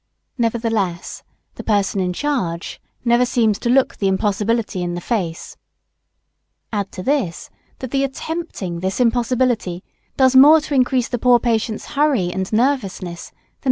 Nevertheless 0.35 1.21
the 1.53 1.63
person 1.63 1.99
in 2.01 2.11
charge 2.11 2.81
never 3.05 3.23
seems 3.23 3.59
to 3.59 3.69
look 3.69 3.95
the 3.97 4.07
impossibility 4.07 4.81
in 4.81 4.95
the 4.95 4.99
face. 4.99 5.57
Add 6.73 6.91
to 6.93 7.03
this 7.03 7.51
that 7.77 7.91
the 7.91 8.03
attempting 8.03 8.79
this 8.79 8.99
impossibility 8.99 9.83
does 10.17 10.35
more 10.35 10.59
to 10.61 10.73
increase 10.73 11.07
the 11.09 11.19
poor 11.19 11.37
patient's 11.37 11.85
hurry 11.93 12.31
and 12.33 12.51
nervousness 12.51 13.29
than 13.29 13.37
anything 13.37 13.49
else. 13.59 13.59